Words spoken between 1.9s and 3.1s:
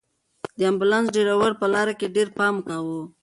کې ډېر پام کاوه.